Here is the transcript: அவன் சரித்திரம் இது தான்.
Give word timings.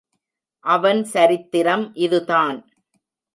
அவன் 0.65 1.01
சரித்திரம் 1.03 1.85
இது 1.95 2.19
தான். 2.25 2.57